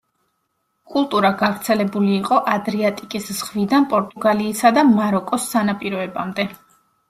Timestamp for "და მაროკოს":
4.81-5.49